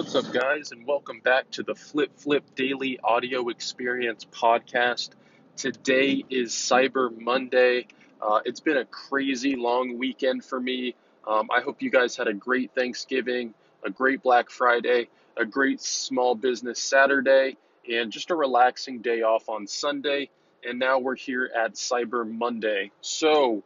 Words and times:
What's 0.00 0.14
up, 0.14 0.32
guys, 0.32 0.72
and 0.72 0.86
welcome 0.86 1.20
back 1.20 1.50
to 1.50 1.62
the 1.62 1.74
Flip 1.74 2.10
Flip 2.16 2.42
Daily 2.54 2.98
Audio 3.04 3.50
Experience 3.50 4.24
podcast. 4.24 5.10
Today 5.58 6.24
is 6.30 6.52
Cyber 6.52 7.14
Monday. 7.20 7.86
Uh, 8.18 8.40
it's 8.46 8.60
been 8.60 8.78
a 8.78 8.86
crazy 8.86 9.56
long 9.56 9.98
weekend 9.98 10.42
for 10.42 10.58
me. 10.58 10.94
Um, 11.28 11.50
I 11.54 11.60
hope 11.60 11.82
you 11.82 11.90
guys 11.90 12.16
had 12.16 12.28
a 12.28 12.32
great 12.32 12.74
Thanksgiving, 12.74 13.52
a 13.84 13.90
great 13.90 14.22
Black 14.22 14.48
Friday, 14.48 15.10
a 15.36 15.44
great 15.44 15.82
small 15.82 16.34
business 16.34 16.80
Saturday, 16.80 17.58
and 17.86 18.10
just 18.10 18.30
a 18.30 18.34
relaxing 18.34 19.02
day 19.02 19.20
off 19.20 19.50
on 19.50 19.66
Sunday. 19.66 20.30
And 20.66 20.78
now 20.78 20.98
we're 20.98 21.14
here 21.14 21.50
at 21.54 21.74
Cyber 21.74 22.26
Monday. 22.26 22.90
So, 23.02 23.62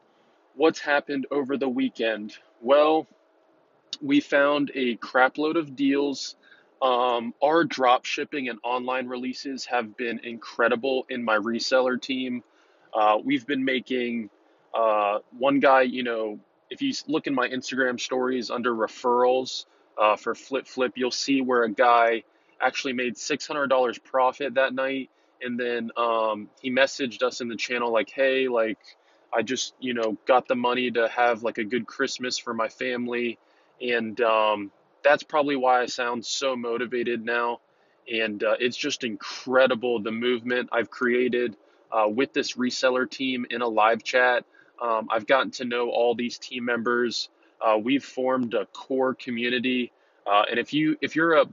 what's 0.56 0.80
happened 0.80 1.28
over 1.30 1.56
the 1.56 1.68
weekend? 1.68 2.34
Well, 2.60 3.06
we 4.00 4.20
found 4.20 4.70
a 4.74 4.96
crapload 4.96 5.56
of 5.56 5.76
deals. 5.76 6.36
Um, 6.82 7.34
our 7.42 7.64
drop 7.64 8.04
shipping 8.04 8.48
and 8.48 8.58
online 8.62 9.06
releases 9.06 9.64
have 9.66 9.96
been 9.96 10.20
incredible 10.20 11.06
in 11.08 11.24
my 11.24 11.36
reseller 11.36 12.00
team. 12.00 12.42
Uh, 12.92 13.18
we've 13.22 13.46
been 13.46 13.64
making 13.64 14.30
uh, 14.74 15.18
one 15.38 15.60
guy, 15.60 15.82
you 15.82 16.02
know, 16.02 16.38
if 16.70 16.82
you 16.82 16.92
look 17.06 17.26
in 17.26 17.34
my 17.34 17.48
Instagram 17.48 18.00
stories 18.00 18.50
under 18.50 18.74
referrals 18.74 19.66
uh, 19.98 20.16
for 20.16 20.34
Flip 20.34 20.66
Flip, 20.66 20.92
you'll 20.96 21.10
see 21.10 21.40
where 21.40 21.64
a 21.64 21.70
guy 21.70 22.24
actually 22.60 22.92
made 22.92 23.14
$600 23.14 24.02
profit 24.04 24.54
that 24.54 24.74
night. 24.74 25.10
And 25.42 25.58
then 25.58 25.90
um, 25.96 26.48
he 26.60 26.70
messaged 26.70 27.22
us 27.22 27.40
in 27.40 27.48
the 27.48 27.56
channel 27.56 27.92
like, 27.92 28.10
hey, 28.10 28.48
like, 28.48 28.78
I 29.32 29.42
just, 29.42 29.74
you 29.80 29.94
know, 29.94 30.16
got 30.26 30.48
the 30.48 30.54
money 30.54 30.90
to 30.92 31.08
have 31.08 31.42
like 31.42 31.58
a 31.58 31.64
good 31.64 31.86
Christmas 31.86 32.38
for 32.38 32.54
my 32.54 32.68
family 32.68 33.38
and 33.80 34.20
um, 34.20 34.70
that's 35.02 35.22
probably 35.22 35.56
why 35.56 35.82
I 35.82 35.86
sound 35.86 36.24
so 36.24 36.56
motivated 36.56 37.24
now. 37.24 37.60
And 38.12 38.42
uh, 38.42 38.56
it's 38.58 38.76
just 38.76 39.04
incredible 39.04 40.00
the 40.00 40.10
movement 40.10 40.70
I've 40.72 40.90
created 40.90 41.56
uh, 41.92 42.08
with 42.08 42.32
this 42.32 42.54
reseller 42.54 43.08
team 43.08 43.46
in 43.50 43.62
a 43.62 43.68
live 43.68 44.02
chat. 44.02 44.44
Um, 44.82 45.08
I've 45.10 45.26
gotten 45.26 45.50
to 45.52 45.64
know 45.64 45.90
all 45.90 46.14
these 46.14 46.38
team 46.38 46.64
members. 46.64 47.28
Uh, 47.64 47.78
we've 47.78 48.04
formed 48.04 48.54
a 48.54 48.66
core 48.66 49.14
community. 49.14 49.92
Uh, 50.26 50.42
and 50.50 50.58
if 50.58 50.72
you 50.72 50.96
if 51.00 51.16
you're 51.16 51.34
a 51.34 51.46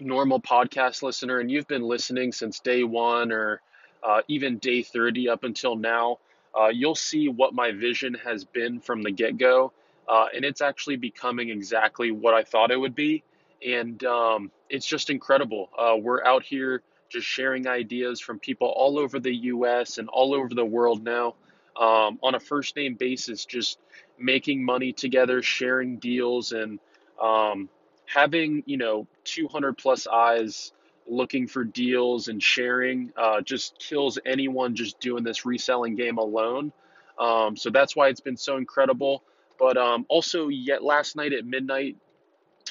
normal 0.00 0.40
podcast 0.40 1.02
listener 1.02 1.38
and 1.40 1.50
you've 1.50 1.68
been 1.68 1.82
listening 1.82 2.32
since 2.32 2.60
day 2.60 2.82
one 2.82 3.30
or 3.32 3.60
uh, 4.02 4.22
even 4.28 4.58
day 4.58 4.82
30 4.82 5.28
up 5.28 5.44
until 5.44 5.76
now, 5.76 6.18
uh, 6.58 6.68
you'll 6.68 6.94
see 6.94 7.28
what 7.28 7.52
my 7.52 7.70
vision 7.70 8.14
has 8.24 8.44
been 8.44 8.80
from 8.80 9.02
the 9.02 9.10
get 9.10 9.36
go 9.36 9.72
uh, 10.10 10.26
and 10.34 10.44
it's 10.44 10.60
actually 10.60 10.96
becoming 10.96 11.50
exactly 11.50 12.10
what 12.10 12.34
I 12.34 12.42
thought 12.42 12.72
it 12.72 12.76
would 12.76 12.96
be. 12.96 13.22
And 13.64 14.02
um, 14.04 14.50
it's 14.68 14.86
just 14.86 15.08
incredible. 15.08 15.70
Uh, 15.78 15.96
we're 15.96 16.24
out 16.24 16.42
here 16.42 16.82
just 17.08 17.26
sharing 17.26 17.68
ideas 17.68 18.20
from 18.20 18.40
people 18.40 18.68
all 18.68 18.98
over 18.98 19.20
the 19.20 19.34
US 19.34 19.98
and 19.98 20.08
all 20.08 20.34
over 20.34 20.48
the 20.52 20.64
world 20.64 21.04
now 21.04 21.34
um, 21.78 22.18
on 22.22 22.34
a 22.34 22.40
first 22.40 22.74
name 22.74 22.94
basis, 22.94 23.44
just 23.44 23.78
making 24.18 24.64
money 24.64 24.92
together, 24.92 25.42
sharing 25.42 25.98
deals, 25.98 26.52
and 26.52 26.80
um, 27.22 27.68
having, 28.06 28.64
you 28.66 28.76
know, 28.78 29.06
200 29.24 29.78
plus 29.78 30.08
eyes 30.08 30.72
looking 31.06 31.46
for 31.46 31.62
deals 31.64 32.28
and 32.28 32.42
sharing 32.42 33.12
uh, 33.16 33.40
just 33.40 33.78
kills 33.78 34.18
anyone 34.26 34.74
just 34.74 34.98
doing 34.98 35.22
this 35.22 35.46
reselling 35.46 35.94
game 35.94 36.18
alone. 36.18 36.72
Um, 37.18 37.56
so 37.56 37.70
that's 37.70 37.94
why 37.94 38.08
it's 38.08 38.20
been 38.20 38.36
so 38.36 38.56
incredible. 38.56 39.22
But 39.60 39.76
um, 39.76 40.06
also, 40.08 40.48
yet 40.48 40.82
last 40.82 41.16
night 41.16 41.34
at 41.34 41.44
midnight, 41.44 41.98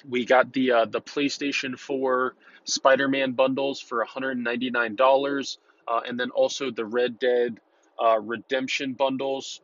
we 0.07 0.25
got 0.25 0.51
the 0.51 0.71
uh, 0.71 0.85
the 0.85 0.99
PlayStation 0.99 1.77
4 1.77 2.33
Spider-Man 2.63 3.33
bundles 3.33 3.79
for 3.79 4.03
$199, 4.03 5.57
uh, 5.87 6.01
and 6.07 6.19
then 6.19 6.31
also 6.31 6.71
the 6.71 6.85
Red 6.85 7.19
Dead 7.19 7.59
uh, 8.03 8.19
Redemption 8.19 8.93
bundles. 8.93 9.61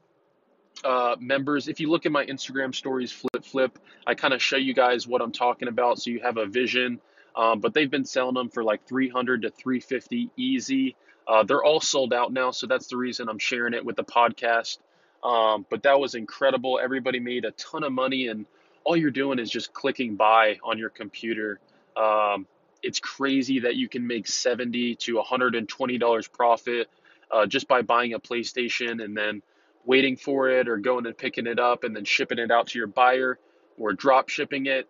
Uh, 0.83 1.15
members, 1.19 1.67
if 1.67 1.79
you 1.79 1.89
look 1.89 2.05
at 2.05 2.11
my 2.11 2.25
Instagram 2.25 2.75
stories, 2.75 3.11
flip 3.11 3.43
flip, 3.43 3.79
I 4.05 4.13
kind 4.13 4.33
of 4.33 4.41
show 4.41 4.57
you 4.57 4.75
guys 4.75 5.07
what 5.07 5.21
I'm 5.21 5.31
talking 5.31 5.67
about, 5.67 5.99
so 5.99 6.11
you 6.11 6.19
have 6.21 6.37
a 6.37 6.45
vision. 6.45 6.99
Um, 7.35 7.59
but 7.59 7.73
they've 7.73 7.89
been 7.89 8.05
selling 8.05 8.35
them 8.35 8.49
for 8.49 8.63
like 8.63 8.85
300 8.87 9.41
to 9.43 9.49
350 9.49 10.29
easy. 10.37 10.95
Uh, 11.27 11.43
they're 11.43 11.63
all 11.63 11.81
sold 11.81 12.13
out 12.13 12.31
now, 12.31 12.51
so 12.51 12.67
that's 12.67 12.87
the 12.87 12.97
reason 12.97 13.29
I'm 13.29 13.39
sharing 13.39 13.73
it 13.73 13.83
with 13.83 13.95
the 13.95 14.03
podcast. 14.03 14.77
Um, 15.25 15.65
but 15.71 15.83
that 15.83 15.99
was 15.99 16.13
incredible. 16.13 16.79
Everybody 16.81 17.19
made 17.19 17.45
a 17.45 17.51
ton 17.51 17.83
of 17.83 17.91
money, 17.91 18.27
and 18.27 18.45
all 18.83 18.95
you're 18.95 19.11
doing 19.11 19.39
is 19.39 19.49
just 19.49 19.73
clicking 19.73 20.15
buy 20.15 20.59
on 20.63 20.77
your 20.77 20.91
computer. 20.91 21.59
Um, 21.97 22.45
it's 22.83 22.99
crazy 22.99 23.61
that 23.61 23.75
you 23.75 23.89
can 23.89 24.05
make 24.05 24.27
70 24.27 24.95
to 24.97 25.15
120 25.15 25.97
dollars 25.97 26.27
profit 26.27 26.89
uh, 27.31 27.47
just 27.47 27.67
by 27.67 27.81
buying 27.81 28.13
a 28.13 28.19
PlayStation 28.19 29.03
and 29.03 29.17
then 29.17 29.41
waiting 29.83 30.15
for 30.15 30.49
it, 30.49 30.67
or 30.67 30.77
going 30.77 31.07
and 31.07 31.17
picking 31.17 31.47
it 31.47 31.59
up 31.59 31.83
and 31.83 31.95
then 31.95 32.05
shipping 32.05 32.37
it 32.37 32.51
out 32.51 32.67
to 32.67 32.77
your 32.77 32.87
buyer, 32.87 33.39
or 33.79 33.93
drop 33.93 34.29
shipping 34.29 34.67
it. 34.67 34.87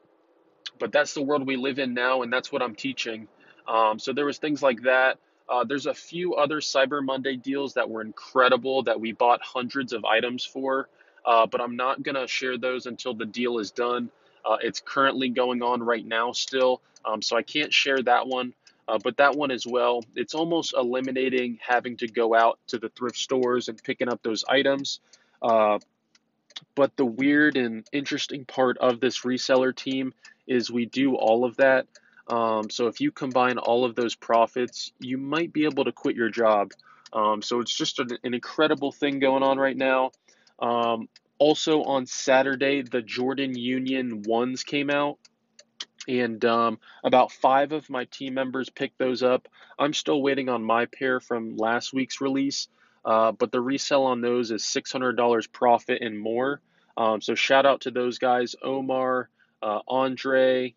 But 0.80 0.92
that's 0.92 1.14
the 1.14 1.22
world 1.22 1.48
we 1.48 1.56
live 1.56 1.80
in 1.80 1.94
now, 1.94 2.24
and 2.24 2.34
that's 2.34 2.52
what 2.52 2.62
I'm 2.62 2.76
teaching. 2.76 3.30
Um, 3.68 4.00
so 4.00 4.12
there 4.12 4.26
was 4.26 4.38
things 4.38 4.62
like 4.62 4.82
that. 4.84 5.18
Uh, 5.48 5.64
there's 5.64 5.86
a 5.86 5.94
few 5.94 6.36
other 6.36 6.60
Cyber 6.60 7.04
Monday 7.04 7.36
deals 7.36 7.76
that 7.76 7.90
were 7.90 8.02
incredible 8.02 8.84
that 8.84 9.00
we 9.00 9.12
bought 9.12 9.42
hundreds 9.44 9.94
of 9.94 10.04
items 10.04 10.44
for, 10.44 10.90
uh, 11.26 11.46
but 11.46 11.62
I'm 11.62 11.76
not 11.76 12.02
going 12.04 12.16
to 12.16 12.28
share 12.28 12.58
those 12.58 12.86
until 12.86 13.14
the 13.14 13.26
deal 13.26 13.60
is 13.60 13.72
done. 13.72 14.10
Uh, 14.44 14.58
it's 14.62 14.82
currently 14.84 15.30
going 15.30 15.62
on 15.62 15.82
right 15.82 16.06
now 16.06 16.32
still, 16.32 16.82
um, 17.04 17.22
so 17.22 17.38
I 17.38 17.44
can't 17.44 17.74
share 17.74 18.02
that 18.04 18.28
one. 18.28 18.54
Uh, 18.88 19.00
but 19.04 19.18
that 19.18 19.36
one 19.36 19.50
as 19.50 19.66
well, 19.66 20.04
it's 20.16 20.36
almost 20.36 20.76
eliminating 20.78 21.58
having 21.60 21.98
to 21.98 22.08
go 22.08 22.36
out 22.36 22.60
to 22.68 22.78
the 22.78 22.90
thrift 22.90 23.18
stores 23.18 23.68
and 23.68 23.82
picking 23.84 24.08
up 24.08 24.22
those 24.22 24.44
items. 24.48 25.00
Uh, 25.42 25.80
but 26.76 26.96
the 26.96 27.06
weird 27.06 27.58
and 27.58 27.88
interesting 27.92 28.46
part 28.46 28.78
of 28.78 29.00
this 29.00 29.22
reseller 29.22 29.76
team 29.76 30.14
is 30.48 30.70
we 30.70 30.86
do 30.86 31.16
all 31.16 31.46
of 31.46 31.58
that 31.58 31.88
um, 32.28 32.70
so 32.70 32.88
if 32.88 33.02
you 33.02 33.12
combine 33.12 33.58
all 33.58 33.86
of 33.86 33.96
those 33.96 34.16
profits, 34.16 34.92
you 35.00 35.18
might 35.18 35.54
be 35.54 35.66
able 35.66 35.86
to 35.86 35.92
quit 35.92 36.16
your 36.16 36.30
job. 36.30 36.72
Um, 37.14 37.42
so 37.42 37.60
it's 37.62 37.76
just 37.76 38.00
an, 38.00 38.10
an, 38.24 38.34
incredible 38.34 38.92
thing 38.92 39.20
going 39.20 39.44
on 39.44 39.58
right 39.58 39.78
now. 39.78 40.12
Um, 40.60 41.08
also 41.38 41.84
on 41.84 42.08
Saturday, 42.08 42.82
the 42.82 43.02
Jordan 43.02 43.56
Union 43.56 44.24
ones 44.24 44.64
came 44.64 44.90
out, 44.90 45.20
and 46.08 46.44
um, 46.46 46.80
about 47.04 47.32
five 47.32 47.72
of 47.72 47.90
my 47.90 48.06
team 48.06 48.34
members 48.34 48.70
picked 48.70 48.98
those 48.98 49.22
up. 49.22 49.48
I'm 49.78 49.94
still 49.94 50.22
waiting 50.22 50.50
on 50.50 50.64
my 50.64 50.88
pair 50.88 51.20
from 51.20 51.58
last 51.58 51.94
week's 51.94 52.22
release, 52.22 52.68
uh, 53.06 53.34
but 53.34 53.52
the 53.52 53.62
resale 53.62 54.04
on 54.04 54.22
those 54.22 54.52
is 54.52 54.64
$600 54.64 55.52
profit 55.52 56.02
and 56.02 56.20
more. 56.20 56.60
Um, 56.98 57.22
so 57.22 57.36
shout 57.36 57.66
out 57.66 57.82
to 57.82 57.92
those 57.92 58.18
guys, 58.18 58.56
Omar, 58.64 59.30
uh, 59.62 59.80
Andre, 59.88 60.74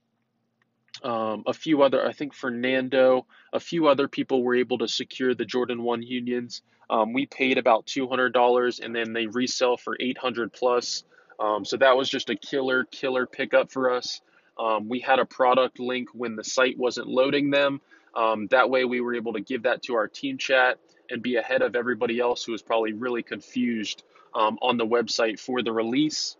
um, 1.02 1.44
a 1.46 1.52
few 1.52 1.82
other, 1.82 2.06
I 2.06 2.12
think 2.12 2.34
Fernando, 2.34 3.26
a 3.52 3.60
few 3.60 3.88
other 3.88 4.08
people 4.08 4.42
were 4.42 4.56
able 4.56 4.78
to 4.78 4.88
secure 4.88 5.34
the 5.34 5.44
Jordan 5.44 5.82
1 5.82 6.02
unions. 6.02 6.62
Um, 6.90 7.12
we 7.12 7.26
paid 7.26 7.58
about 7.58 7.86
$200 7.86 8.80
and 8.80 8.94
then 8.94 9.12
they 9.12 9.26
resell 9.26 9.76
for 9.76 9.96
800 9.98 10.52
plus. 10.52 11.04
Um, 11.38 11.64
so 11.64 11.76
that 11.76 11.96
was 11.96 12.08
just 12.08 12.30
a 12.30 12.36
killer, 12.36 12.84
killer 12.84 13.26
pickup 13.26 13.70
for 13.70 13.92
us. 13.92 14.20
Um, 14.58 14.88
we 14.88 14.98
had 14.98 15.18
a 15.18 15.24
product 15.24 15.78
link 15.78 16.08
when 16.12 16.34
the 16.34 16.42
site 16.42 16.76
wasn't 16.76 17.06
loading 17.06 17.50
them. 17.50 17.80
Um, 18.16 18.48
that 18.48 18.70
way 18.70 18.84
we 18.84 19.00
were 19.00 19.14
able 19.14 19.34
to 19.34 19.40
give 19.40 19.62
that 19.64 19.82
to 19.84 19.94
our 19.94 20.08
team 20.08 20.38
chat 20.38 20.78
and 21.10 21.22
be 21.22 21.36
ahead 21.36 21.62
of 21.62 21.76
everybody 21.76 22.18
else 22.18 22.44
who 22.44 22.52
was 22.52 22.62
probably 22.62 22.92
really 22.92 23.22
confused 23.22 24.02
um, 24.34 24.58
on 24.60 24.76
the 24.76 24.86
website 24.86 25.38
for 25.38 25.62
the 25.62 25.72
release. 25.72 26.36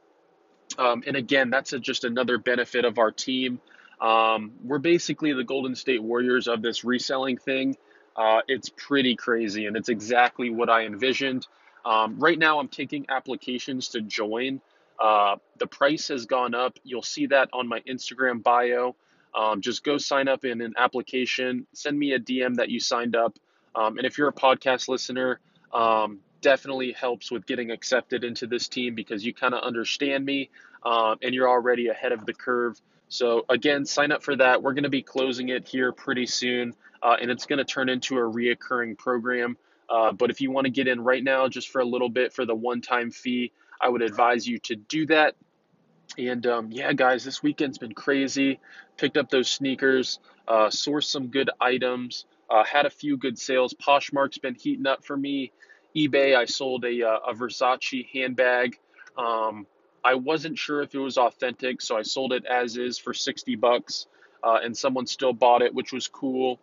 and 0.79 1.17
again, 1.17 1.51
that's 1.51 1.73
a, 1.73 1.79
just 1.79 2.05
another 2.05 2.39
benefit 2.39 2.85
of 2.85 2.99
our 2.99 3.13
team. 3.13 3.61
Um, 4.01 4.53
we're 4.63 4.79
basically 4.79 5.33
the 5.33 5.45
Golden 5.45 5.75
State 5.75 6.03
Warriors 6.03 6.49
of 6.49 6.62
this 6.62 6.85
reselling 6.85 7.37
thing. 7.37 7.77
Uh, 8.17 8.41
it's 8.49 8.69
pretty 8.69 9.17
crazy, 9.17 9.67
and 9.67 9.77
it's 9.77 9.89
exactly 9.89 10.50
what 10.50 10.69
I 10.69 10.87
envisioned. 10.87 11.47
Um, 11.85 12.19
right 12.19 12.39
now, 12.39 12.59
I'm 12.59 12.69
taking 12.69 13.06
applications 13.09 13.89
to 13.91 14.00
join. 14.00 14.61
Uh, 14.99 15.37
the 15.59 15.67
price 15.67 16.09
has 16.09 16.27
gone 16.27 16.55
up. 16.55 16.79
You'll 16.83 17.03
see 17.03 17.27
that 17.27 17.50
on 17.53 17.69
my 17.69 17.81
Instagram 17.81 18.43
bio. 18.43 18.97
Um, 19.35 19.61
just 19.61 19.85
go 19.85 19.99
sign 19.99 20.27
up 20.27 20.44
in 20.44 20.61
an 20.61 20.75
application. 20.77 21.67
Send 21.73 21.99
me 21.99 22.12
a 22.12 22.19
DM 22.19 22.56
that 22.56 22.71
you 22.71 22.81
signed 22.81 23.15
up. 23.15 23.39
Um, 23.75 23.99
and 23.99 24.06
if 24.06 24.19
you're 24.19 24.29
a 24.29 24.33
podcast 24.33 24.89
listener, 24.89 25.39
um, 25.73 26.19
definitely 26.41 26.93
helps 26.93 27.31
with 27.31 27.47
getting 27.47 27.71
accepted 27.71 28.25
into 28.25 28.47
this 28.47 28.69
team 28.69 28.94
because 28.94 29.25
you 29.25 29.35
kind 29.35 29.55
of 29.55 29.62
understand 29.62 30.25
me 30.25 30.51
um, 30.85 31.19
and 31.23 31.35
you're 31.35 31.49
already 31.49 31.89
ahead 31.89 32.12
of 32.12 32.27
the 32.27 32.33
curve. 32.33 32.81
So 33.08 33.44
again, 33.49 33.84
sign 33.84 34.12
up 34.12 34.22
for 34.22 34.37
that. 34.37 34.62
We're 34.62 34.75
going 34.75 34.84
to 34.84 34.90
be 34.90 35.02
closing 35.02 35.49
it 35.49 35.66
here 35.66 35.93
pretty 35.93 36.26
soon, 36.26 36.75
uh, 37.02 37.16
and 37.20 37.31
it's 37.31 37.46
going 37.46 37.58
to 37.58 37.64
turn 37.64 37.88
into 37.88 38.16
a 38.16 38.20
reoccurring 38.20 38.99
program. 38.99 39.56
Uh, 39.88 40.12
but 40.12 40.31
if 40.31 40.40
you 40.40 40.50
want 40.50 40.66
to 40.66 40.70
get 40.70 40.87
in 40.87 41.00
right 41.00 41.25
now, 41.25 41.49
just 41.49 41.69
for 41.70 41.81
a 41.81 41.84
little 41.84 42.10
bit 42.10 42.32
for 42.32 42.44
the 42.44 42.55
one-time 42.55 43.10
fee, 43.10 43.52
I 43.81 43.88
would 43.88 44.02
advise 44.02 44.46
you 44.46 44.58
to 44.60 44.76
do 44.76 45.06
that. 45.06 45.34
And 46.19 46.46
um, 46.46 46.70
yeah, 46.70 46.93
guys, 46.93 47.25
this 47.25 47.43
weekend's 47.43 47.78
been 47.78 47.94
crazy. 47.94 48.60
Picked 48.96 49.16
up 49.16 49.31
those 49.31 49.49
sneakers, 49.49 50.19
uh, 50.46 50.66
sourced 50.66 51.05
some 51.05 51.28
good 51.28 51.50
items, 51.60 52.26
uh, 52.50 52.64
had 52.64 52.87
a 52.87 52.90
few 52.90 53.16
good 53.16 53.38
sales. 53.38 53.75
Poshmark's 53.75 54.38
been 54.38 54.55
heating 54.55 54.87
up 54.87 55.05
for 55.05 55.16
me. 55.16 55.52
eBay, 55.96 56.37
I 56.37 56.44
sold 56.44 56.84
a, 56.84 57.06
uh, 57.06 57.19
a 57.28 57.34
Versace 57.34 58.06
handbag. 58.12 58.78
Um, 59.16 59.66
I 60.08 60.14
wasn't 60.14 60.56
sure 60.56 60.81
if 60.81 60.94
it 60.94 60.99
was 60.99 61.19
authentic, 61.19 61.82
so 61.82 61.94
I 61.94 62.00
sold 62.00 62.32
it 62.32 62.46
as 62.46 62.78
is 62.78 62.96
for 62.96 63.12
60 63.12 63.56
bucks, 63.56 64.06
uh, 64.43 64.58
and 64.64 64.75
someone 64.75 65.06
still 65.06 65.34
bought 65.34 65.60
it, 65.60 65.75
which 65.75 65.93
was 65.93 66.08
cool. 66.08 66.58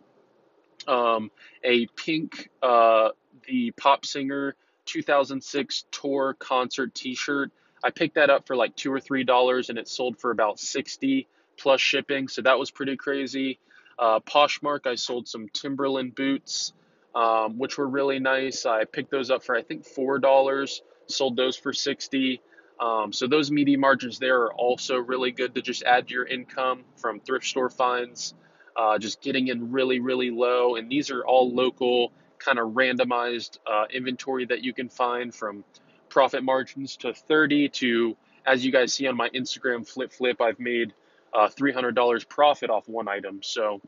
Um, 0.88 1.30
a 1.62 1.86
pink, 1.94 2.50
uh, 2.60 3.10
the 3.46 3.70
pop 3.70 4.04
singer 4.04 4.56
2006 4.86 5.84
tour 5.92 6.34
concert 6.40 6.92
T-shirt. 6.92 7.52
I 7.84 7.90
picked 7.90 8.16
that 8.16 8.30
up 8.30 8.48
for 8.48 8.56
like 8.56 8.74
two 8.74 8.92
or 8.92 8.98
three 8.98 9.22
dollars, 9.22 9.70
and 9.70 9.78
it 9.78 9.86
sold 9.86 10.18
for 10.18 10.32
about 10.32 10.58
60 10.58 11.28
plus 11.56 11.80
shipping. 11.80 12.26
So 12.26 12.42
that 12.42 12.58
was 12.58 12.72
pretty 12.72 12.96
crazy. 12.96 13.60
Uh, 13.96 14.18
Poshmark, 14.18 14.88
I 14.88 14.96
sold 14.96 15.28
some 15.28 15.48
Timberland 15.52 16.16
boots, 16.16 16.72
um, 17.14 17.58
which 17.58 17.78
were 17.78 17.86
really 17.86 18.18
nice. 18.18 18.66
I 18.66 18.86
picked 18.86 19.12
those 19.12 19.30
up 19.30 19.44
for 19.44 19.54
I 19.54 19.62
think 19.62 19.84
four 19.84 20.18
dollars. 20.18 20.82
Sold 21.06 21.36
those 21.36 21.56
for 21.56 21.72
60. 21.72 22.40
Um, 22.80 23.12
so 23.12 23.26
those 23.26 23.50
media 23.50 23.78
margins 23.78 24.18
there 24.18 24.42
are 24.42 24.54
also 24.54 24.96
really 24.96 25.30
good 25.30 25.54
to 25.54 25.62
just 25.62 25.82
add 25.82 26.08
to 26.08 26.14
your 26.14 26.26
income 26.26 26.84
from 26.96 27.20
thrift 27.20 27.46
store 27.46 27.70
finds. 27.70 28.34
Uh, 28.76 28.98
just 28.98 29.22
getting 29.22 29.48
in 29.48 29.72
really, 29.72 30.00
really 30.00 30.30
low, 30.30 30.76
and 30.76 30.90
these 30.90 31.10
are 31.10 31.24
all 31.24 31.54
local 31.54 32.12
kind 32.38 32.58
of 32.58 32.68
randomized 32.72 33.58
uh, 33.66 33.86
inventory 33.90 34.44
that 34.44 34.62
you 34.62 34.74
can 34.74 34.90
find 34.90 35.34
from 35.34 35.64
profit 36.10 36.42
margins 36.42 36.96
to 36.98 37.14
30 37.14 37.70
to, 37.70 38.16
as 38.44 38.64
you 38.64 38.70
guys 38.70 38.92
see 38.92 39.06
on 39.06 39.16
my 39.16 39.28
Instagram 39.30 39.88
flip 39.88 40.12
flip, 40.12 40.40
I've 40.40 40.60
made 40.60 40.92
uh, 41.34 41.48
$300 41.48 42.28
profit 42.28 42.70
off 42.70 42.88
one 42.88 43.08
item. 43.08 43.40
So 43.42 43.80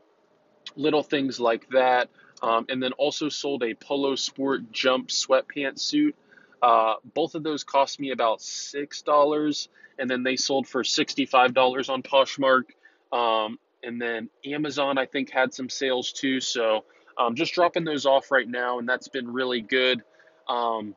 little 0.75 1.03
things 1.03 1.39
like 1.39 1.69
that. 1.69 2.09
Um, 2.41 2.65
and 2.69 2.81
then 2.81 2.93
also 2.93 3.27
sold 3.27 3.63
a 3.63 3.73
Polo 3.73 4.15
Sport 4.15 4.71
Jump 4.71 5.09
sweatpants 5.09 5.79
suit. 5.79 6.15
Uh, 6.61 6.95
both 7.13 7.35
of 7.35 7.43
those 7.43 7.63
cost 7.63 7.99
me 7.99 8.11
about 8.11 8.39
$6, 8.39 9.67
and 9.97 10.09
then 10.09 10.23
they 10.23 10.35
sold 10.35 10.67
for 10.67 10.83
$65 10.83 11.89
on 11.89 12.03
Poshmark. 12.03 12.63
Um, 13.11 13.59
and 13.83 14.01
then 14.01 14.29
Amazon, 14.45 14.97
I 14.97 15.05
think, 15.05 15.31
had 15.31 15.53
some 15.53 15.69
sales 15.69 16.11
too. 16.11 16.41
So 16.41 16.83
um, 17.17 17.35
just 17.35 17.53
dropping 17.53 17.83
those 17.83 18.05
off 18.05 18.31
right 18.31 18.47
now, 18.47 18.79
and 18.79 18.87
that's 18.87 19.07
been 19.07 19.31
really 19.31 19.61
good. 19.61 20.01
Um, 20.47 20.95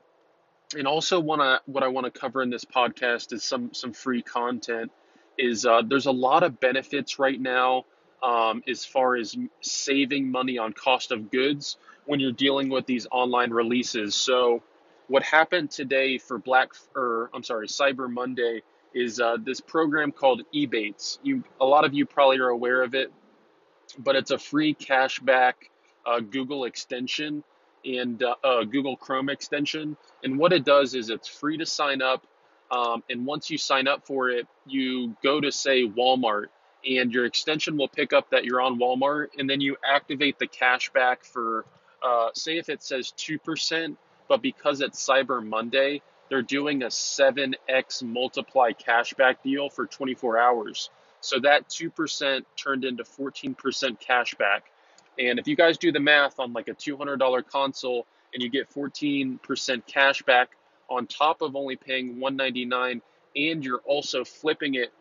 and 0.76 0.86
also, 0.86 1.20
wanna 1.20 1.60
what 1.66 1.82
I 1.82 1.88
want 1.88 2.12
to 2.12 2.18
cover 2.18 2.42
in 2.42 2.50
this 2.50 2.64
podcast 2.64 3.32
is 3.32 3.44
some 3.44 3.74
some 3.74 3.92
free 3.92 4.22
content. 4.22 4.90
Is 5.36 5.66
uh, 5.66 5.82
there's 5.86 6.06
a 6.06 6.12
lot 6.12 6.42
of 6.42 6.60
benefits 6.60 7.18
right 7.18 7.40
now 7.40 7.84
um, 8.22 8.62
as 8.68 8.84
far 8.84 9.16
as 9.16 9.36
saving 9.60 10.30
money 10.30 10.58
on 10.58 10.72
cost 10.72 11.10
of 11.10 11.30
goods 11.30 11.76
when 12.06 12.20
you're 12.20 12.32
dealing 12.32 12.68
with 12.68 12.86
these 12.86 13.06
online 13.10 13.50
releases. 13.50 14.14
So, 14.14 14.62
what 15.08 15.22
happened 15.22 15.70
today 15.70 16.18
for 16.18 16.38
Black 16.38 16.72
or 16.94 17.30
I'm 17.34 17.42
sorry, 17.42 17.68
Cyber 17.68 18.10
Monday 18.10 18.62
is 18.94 19.20
uh, 19.20 19.36
this 19.42 19.60
program 19.60 20.12
called 20.12 20.42
Ebates. 20.54 21.18
You 21.22 21.42
a 21.60 21.64
lot 21.64 21.84
of 21.84 21.94
you 21.94 22.06
probably 22.06 22.38
are 22.38 22.48
aware 22.48 22.82
of 22.82 22.94
it, 22.94 23.12
but 23.98 24.16
it's 24.16 24.30
a 24.30 24.38
free 24.38 24.74
cashback 24.74 25.54
uh, 26.06 26.20
Google 26.20 26.64
extension 26.64 27.44
and 27.84 28.22
uh, 28.22 28.34
uh, 28.44 28.64
Google 28.64 28.96
Chrome 28.96 29.28
extension. 29.28 29.96
And 30.22 30.38
what 30.38 30.52
it 30.52 30.64
does 30.64 30.94
is 30.94 31.10
it's 31.10 31.28
free 31.28 31.56
to 31.58 31.66
sign 31.66 32.02
up. 32.02 32.26
Um, 32.70 33.02
and 33.10 33.26
once 33.26 33.50
you 33.50 33.58
sign 33.58 33.86
up 33.86 34.06
for 34.06 34.30
it, 34.30 34.46
you 34.66 35.14
go 35.22 35.40
to 35.40 35.52
say 35.52 35.86
Walmart, 35.86 36.46
and 36.88 37.12
your 37.12 37.26
extension 37.26 37.76
will 37.76 37.88
pick 37.88 38.12
up 38.12 38.30
that 38.30 38.44
you're 38.44 38.62
on 38.62 38.78
Walmart, 38.78 39.28
and 39.38 39.48
then 39.48 39.60
you 39.60 39.76
activate 39.86 40.38
the 40.38 40.46
cashback 40.46 41.22
for, 41.22 41.66
uh, 42.02 42.30
say, 42.34 42.56
if 42.56 42.68
it 42.70 42.82
says 42.82 43.12
two 43.12 43.38
percent, 43.38 43.98
but 44.32 44.40
because 44.40 44.80
it's 44.80 45.06
Cyber 45.06 45.46
Monday, 45.46 46.00
they're 46.30 46.40
doing 46.40 46.84
a 46.84 46.86
7x 46.86 48.02
multiply 48.02 48.70
cashback 48.72 49.42
deal 49.44 49.68
for 49.68 49.84
24 49.84 50.38
hours. 50.38 50.88
So 51.20 51.38
that 51.40 51.68
2% 51.68 52.42
turned 52.56 52.86
into 52.86 53.04
14% 53.04 53.54
cashback. 54.00 54.60
And 55.18 55.38
if 55.38 55.46
you 55.46 55.54
guys 55.54 55.76
do 55.76 55.92
the 55.92 56.00
math 56.00 56.40
on 56.40 56.54
like 56.54 56.68
a 56.68 56.72
$200 56.72 57.46
console 57.46 58.06
and 58.32 58.42
you 58.42 58.48
get 58.48 58.72
14% 58.72 59.38
cashback 59.38 60.46
on 60.88 61.06
top 61.06 61.42
of 61.42 61.54
only 61.54 61.76
paying 61.76 62.18
199 62.18 63.02
and 63.36 63.62
you're 63.62 63.82
also 63.84 64.24
flipping 64.24 64.76
it 64.76 64.94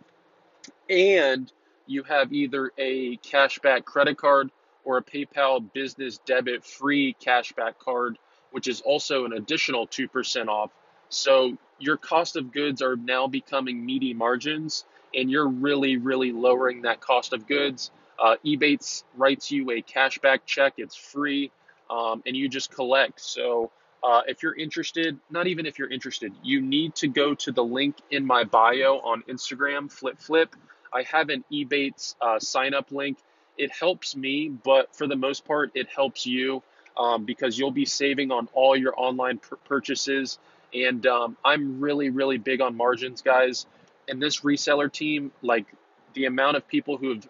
and 0.90 1.50
you 1.88 2.04
have 2.04 2.34
either 2.34 2.74
a 2.78 3.16
cashback 3.20 3.86
credit 3.86 4.18
card 4.18 4.52
or 4.84 4.98
a 4.98 5.02
PayPal 5.02 5.72
business 5.72 6.18
debit 6.26 6.66
free 6.66 7.16
cashback 7.26 7.78
card, 7.80 8.18
which 8.52 8.68
is 8.68 8.82
also 8.82 9.26
an 9.26 9.34
additional 9.34 9.88
2% 9.88 10.48
off. 10.48 10.72
So 11.10 11.58
your 11.80 11.98
cost 11.98 12.36
of 12.36 12.52
goods 12.52 12.82
are 12.82 12.96
now 12.96 13.28
becoming 13.28 13.86
meaty 13.86 14.14
margins 14.14 14.86
and 15.14 15.30
you're 15.30 15.48
really, 15.48 15.98
really 15.98 16.32
lowering 16.32 16.84
that 16.84 17.02
cost 17.02 17.34
of 17.34 17.48
goods 17.48 17.92
uh, 18.22 18.36
Ebates 18.46 19.04
writes 19.18 19.52
you 19.52 19.72
a 19.72 19.82
cashback 19.82 20.42
check. 20.46 20.74
It's 20.78 20.96
free, 20.96 21.52
um, 21.90 22.22
and 22.26 22.38
you 22.38 22.48
just 22.48 22.72
collect. 22.72 23.20
So 23.20 23.72
uh, 24.04 24.22
if 24.28 24.44
you're 24.44 24.56
interested, 24.56 25.18
not 25.30 25.48
even 25.48 25.66
if 25.66 25.80
you're 25.80 25.90
interested, 25.90 26.32
you 26.44 26.62
need 26.62 26.96
to 26.96 27.08
go 27.08 27.34
to 27.34 27.52
the 27.52 27.64
link 27.64 27.96
in 28.12 28.26
my 28.26 28.44
bio 28.44 29.00
on 29.00 29.24
Instagram, 29.24 29.92
Flip 29.92 30.20
Flip. 30.20 30.56
I 30.94 31.04
have 31.04 31.30
an 31.30 31.44
Ebates 31.52 32.16
uh, 32.22 32.40
sign 32.40 32.74
up 32.74 32.92
link. 32.92 33.18
It 33.58 33.72
helps 33.72 34.16
me, 34.16 34.50
but 34.50 34.96
for 34.96 35.08
the 35.08 35.16
most 35.16 35.44
part, 35.44 35.72
it 35.74 35.88
helps 35.94 36.26
you 36.26 36.62
um, 36.98 37.26
because 37.26 37.58
you'll 37.58 37.72
be 37.72 37.86
saving 37.86 38.32
on 38.32 38.48
all 38.54 38.76
your 38.76 38.94
online 38.98 39.40
purchases. 39.66 40.40
And 40.74 41.06
um, 41.06 41.38
I'm 41.44 41.80
really, 41.82 42.10
really 42.10 42.38
big 42.38 42.62
on 42.62 42.76
margins, 42.76 43.22
guys. 43.22 43.66
And 44.08 44.22
this 44.22 44.42
reseller 44.42 44.92
team, 44.92 45.32
like 45.42 45.66
the 46.14 46.26
amount 46.26 46.58
of 46.58 46.68
people 46.68 46.98
who 46.98 47.16
have 47.16 47.28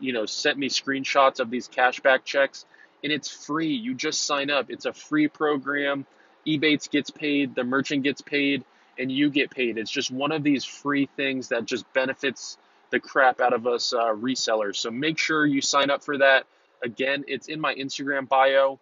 you 0.00 0.12
know, 0.12 0.26
sent 0.26 0.58
me 0.58 0.68
screenshots 0.68 1.40
of 1.40 1.50
these 1.50 1.68
cashback 1.68 2.24
checks, 2.24 2.64
and 3.02 3.12
it's 3.12 3.28
free. 3.28 3.74
You 3.74 3.94
just 3.94 4.22
sign 4.22 4.50
up. 4.50 4.70
It's 4.70 4.84
a 4.86 4.92
free 4.92 5.28
program. 5.28 6.06
Ebates 6.46 6.90
gets 6.90 7.10
paid, 7.10 7.54
the 7.54 7.64
merchant 7.64 8.02
gets 8.02 8.20
paid, 8.20 8.64
and 8.98 9.10
you 9.10 9.30
get 9.30 9.50
paid. 9.50 9.78
It's 9.78 9.90
just 9.90 10.10
one 10.10 10.32
of 10.32 10.42
these 10.42 10.64
free 10.64 11.08
things 11.16 11.48
that 11.48 11.64
just 11.64 11.90
benefits 11.92 12.58
the 12.90 13.00
crap 13.00 13.40
out 13.40 13.52
of 13.52 13.66
us 13.66 13.92
uh, 13.92 14.14
resellers. 14.14 14.76
So 14.76 14.90
make 14.90 15.18
sure 15.18 15.46
you 15.46 15.60
sign 15.60 15.90
up 15.90 16.04
for 16.04 16.18
that. 16.18 16.44
Again, 16.82 17.24
it's 17.26 17.48
in 17.48 17.60
my 17.60 17.74
Instagram 17.74 18.28
bio, 18.28 18.78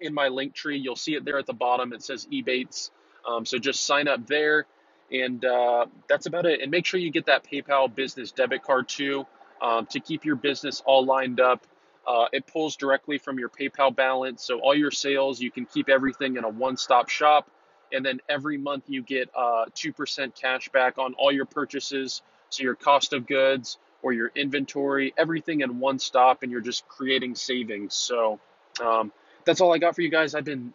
in 0.00 0.14
my 0.14 0.28
link 0.28 0.54
tree. 0.54 0.78
You'll 0.78 0.96
see 0.96 1.14
it 1.14 1.24
there 1.24 1.38
at 1.38 1.46
the 1.46 1.52
bottom. 1.52 1.92
It 1.92 2.02
says 2.02 2.26
Ebates. 2.32 2.90
Um, 3.26 3.44
so 3.44 3.58
just 3.58 3.84
sign 3.84 4.08
up 4.08 4.26
there, 4.26 4.66
and 5.12 5.44
uh, 5.44 5.86
that's 6.08 6.26
about 6.26 6.46
it. 6.46 6.60
And 6.62 6.70
make 6.70 6.86
sure 6.86 6.98
you 6.98 7.10
get 7.10 7.26
that 7.26 7.44
PayPal 7.44 7.94
business 7.94 8.32
debit 8.32 8.62
card 8.62 8.88
too 8.88 9.26
um, 9.60 9.86
to 9.86 10.00
keep 10.00 10.24
your 10.24 10.36
business 10.36 10.82
all 10.84 11.04
lined 11.04 11.40
up. 11.40 11.66
Uh, 12.06 12.26
it 12.32 12.46
pulls 12.46 12.76
directly 12.76 13.18
from 13.18 13.38
your 13.38 13.50
PayPal 13.50 13.94
balance. 13.94 14.42
So 14.42 14.60
all 14.60 14.74
your 14.74 14.90
sales, 14.90 15.40
you 15.40 15.50
can 15.50 15.66
keep 15.66 15.90
everything 15.90 16.36
in 16.36 16.44
a 16.44 16.48
one-stop 16.48 17.10
shop. 17.10 17.50
And 17.92 18.04
then 18.04 18.20
every 18.28 18.56
month 18.56 18.84
you 18.86 19.02
get 19.02 19.28
uh, 19.36 19.66
2% 19.74 20.34
cash 20.34 20.68
back 20.70 20.96
on 20.96 21.14
all 21.14 21.30
your 21.30 21.44
purchases. 21.44 22.22
So 22.48 22.62
your 22.62 22.74
cost 22.74 23.12
of 23.12 23.26
goods 23.26 23.76
or 24.02 24.12
your 24.12 24.30
inventory, 24.34 25.12
everything 25.18 25.60
in 25.60 25.80
one 25.80 25.98
stop, 25.98 26.42
and 26.42 26.52
you're 26.52 26.62
just 26.62 26.86
creating 26.88 27.34
savings. 27.34 27.94
So 27.94 28.40
um, 28.80 29.12
that's 29.48 29.62
all 29.62 29.72
I 29.72 29.78
got 29.78 29.94
for 29.94 30.02
you 30.02 30.10
guys. 30.10 30.34
I've 30.34 30.44
been 30.44 30.74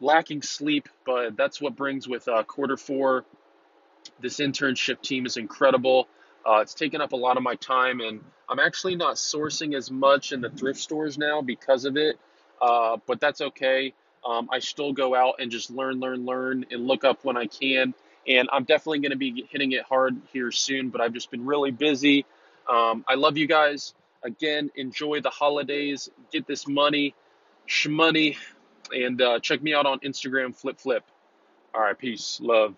lacking 0.00 0.42
sleep, 0.42 0.88
but 1.06 1.36
that's 1.36 1.60
what 1.60 1.76
brings 1.76 2.08
with 2.08 2.26
uh, 2.26 2.42
quarter 2.42 2.76
four. 2.76 3.24
This 4.20 4.40
internship 4.40 5.00
team 5.02 5.24
is 5.24 5.36
incredible. 5.36 6.08
Uh, 6.44 6.58
it's 6.62 6.74
taken 6.74 7.00
up 7.00 7.12
a 7.12 7.16
lot 7.16 7.36
of 7.36 7.44
my 7.44 7.54
time, 7.54 8.00
and 8.00 8.20
I'm 8.48 8.58
actually 8.58 8.96
not 8.96 9.14
sourcing 9.14 9.76
as 9.76 9.88
much 9.88 10.32
in 10.32 10.40
the 10.40 10.50
thrift 10.50 10.80
stores 10.80 11.16
now 11.16 11.42
because 11.42 11.84
of 11.84 11.96
it. 11.96 12.18
Uh, 12.60 12.96
but 13.06 13.20
that's 13.20 13.40
okay. 13.40 13.94
Um, 14.26 14.48
I 14.50 14.58
still 14.58 14.92
go 14.92 15.14
out 15.14 15.36
and 15.38 15.52
just 15.52 15.70
learn, 15.70 16.00
learn, 16.00 16.26
learn, 16.26 16.66
and 16.72 16.88
look 16.88 17.04
up 17.04 17.24
when 17.24 17.36
I 17.36 17.46
can. 17.46 17.94
And 18.26 18.48
I'm 18.52 18.64
definitely 18.64 18.98
going 18.98 19.12
to 19.12 19.16
be 19.16 19.46
hitting 19.48 19.70
it 19.70 19.84
hard 19.84 20.20
here 20.32 20.50
soon, 20.50 20.90
but 20.90 21.00
I've 21.00 21.12
just 21.12 21.30
been 21.30 21.46
really 21.46 21.70
busy. 21.70 22.26
Um, 22.68 23.04
I 23.06 23.14
love 23.14 23.36
you 23.36 23.46
guys. 23.46 23.94
Again, 24.24 24.72
enjoy 24.74 25.20
the 25.20 25.30
holidays. 25.30 26.10
Get 26.32 26.48
this 26.48 26.66
money, 26.66 27.14
shmoney, 27.68 28.36
and 28.92 29.20
uh, 29.20 29.38
check 29.40 29.62
me 29.62 29.74
out 29.74 29.86
on 29.86 30.00
Instagram, 30.00 30.54
Flip 30.54 30.78
Flip. 30.78 31.04
All 31.74 31.80
right, 31.80 31.98
peace, 31.98 32.38
love. 32.42 32.74